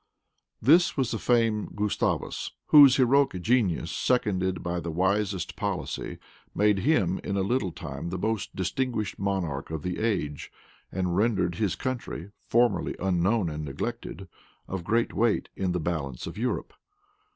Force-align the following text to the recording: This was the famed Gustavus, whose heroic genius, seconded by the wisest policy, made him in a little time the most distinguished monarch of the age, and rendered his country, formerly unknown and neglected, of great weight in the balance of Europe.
This 0.59 0.97
was 0.97 1.11
the 1.11 1.19
famed 1.19 1.75
Gustavus, 1.75 2.53
whose 2.69 2.95
heroic 2.95 3.39
genius, 3.43 3.91
seconded 3.91 4.63
by 4.63 4.79
the 4.79 4.89
wisest 4.89 5.55
policy, 5.55 6.17
made 6.55 6.79
him 6.79 7.19
in 7.23 7.37
a 7.37 7.43
little 7.43 7.69
time 7.71 8.09
the 8.09 8.17
most 8.17 8.55
distinguished 8.55 9.19
monarch 9.19 9.69
of 9.69 9.83
the 9.83 9.99
age, 9.99 10.51
and 10.91 11.15
rendered 11.15 11.53
his 11.53 11.75
country, 11.75 12.31
formerly 12.39 12.95
unknown 12.97 13.47
and 13.47 13.63
neglected, 13.63 14.27
of 14.67 14.83
great 14.83 15.13
weight 15.13 15.49
in 15.55 15.71
the 15.71 15.79
balance 15.79 16.25
of 16.25 16.35
Europe. 16.35 16.73